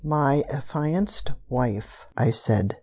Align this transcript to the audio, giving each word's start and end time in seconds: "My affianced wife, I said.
"My 0.03 0.41
affianced 0.49 1.31
wife, 1.47 2.07
I 2.17 2.31
said. 2.31 2.77